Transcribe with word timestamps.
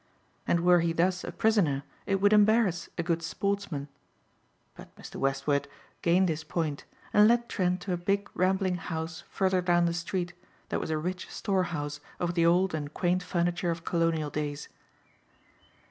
And 0.47 0.61
were 0.61 0.79
he 0.79 0.93
thus 0.93 1.23
a 1.23 1.31
prisoner 1.31 1.83
it 2.07 2.15
would 2.19 2.33
embarrass 2.33 2.89
a 2.97 3.03
good 3.03 3.21
sportsman. 3.21 3.87
But 4.73 4.95
Mr. 4.95 5.17
Westward 5.17 5.67
gained 6.01 6.27
his 6.27 6.43
point 6.43 6.85
and 7.13 7.27
led 7.27 7.47
Trent 7.47 7.81
to 7.81 7.93
a 7.93 7.97
big 7.97 8.27
rambling 8.33 8.77
house 8.77 9.21
further 9.29 9.61
down 9.61 9.85
the 9.85 9.93
street 9.93 10.33
that 10.69 10.79
was 10.79 10.89
a 10.89 10.97
rich 10.97 11.29
store 11.29 11.65
house 11.65 11.99
of 12.19 12.33
the 12.33 12.47
old 12.47 12.73
and 12.73 12.91
quaint 12.91 13.21
furniture 13.21 13.69
of 13.69 13.85
Colonial 13.85 14.31
days. 14.31 14.69